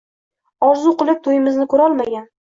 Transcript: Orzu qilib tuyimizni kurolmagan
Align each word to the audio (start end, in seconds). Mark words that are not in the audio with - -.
Orzu 0.67 0.93
qilib 1.01 1.19
tuyimizni 1.27 1.67
kurolmagan 1.75 2.25